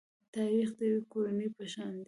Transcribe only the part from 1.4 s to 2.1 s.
په شان دی.